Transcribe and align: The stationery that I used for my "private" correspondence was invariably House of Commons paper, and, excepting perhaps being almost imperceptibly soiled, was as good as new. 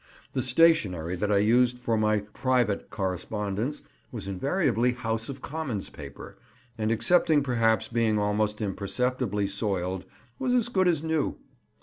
The 0.33 0.41
stationery 0.41 1.15
that 1.17 1.31
I 1.31 1.37
used 1.37 1.77
for 1.77 1.95
my 1.95 2.21
"private" 2.21 2.89
correspondence 2.89 3.83
was 4.11 4.27
invariably 4.27 4.93
House 4.93 5.29
of 5.29 5.43
Commons 5.43 5.91
paper, 5.91 6.39
and, 6.75 6.91
excepting 6.91 7.43
perhaps 7.43 7.87
being 7.87 8.17
almost 8.17 8.61
imperceptibly 8.61 9.45
soiled, 9.47 10.05
was 10.39 10.55
as 10.55 10.69
good 10.69 10.87
as 10.87 11.03
new. 11.03 11.37